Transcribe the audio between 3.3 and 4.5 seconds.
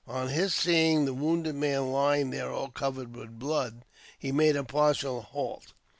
blood, he